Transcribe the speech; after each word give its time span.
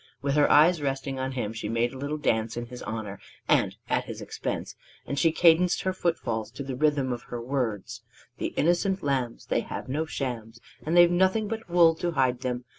With 0.23 0.33
her 0.33 0.49
eyes 0.51 0.81
resting 0.81 1.19
on 1.19 1.33
him, 1.33 1.53
she 1.53 1.69
made 1.69 1.93
a 1.93 1.97
little 1.99 2.17
dance 2.17 2.57
in 2.57 2.65
his 2.65 2.81
honor 2.81 3.19
and 3.47 3.75
at 3.87 4.05
his 4.05 4.19
expense; 4.19 4.73
and 5.05 5.19
she 5.19 5.31
cadenced 5.31 5.83
her 5.83 5.93
footfalls 5.93 6.49
to 6.53 6.63
the 6.63 6.75
rhythm 6.75 7.13
of 7.13 7.21
her 7.29 7.39
words: 7.39 8.01
The 8.39 8.47
innocent 8.57 9.03
lambs! 9.03 9.45
They 9.45 9.59
have 9.61 9.87
no 9.87 10.07
shams, 10.07 10.59
And 10.83 10.97
they've 10.97 11.11
nothing 11.11 11.47
but 11.47 11.69
wool 11.69 11.93
to 11.97 12.13
hide 12.13 12.39
them. 12.39 12.65